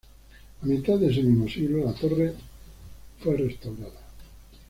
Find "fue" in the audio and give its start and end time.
3.21-3.37